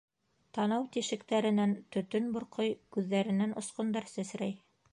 [0.57, 4.57] Танау тишектәренән төтөн борҡой, күҙҙәренән осҡондар сәсрәй.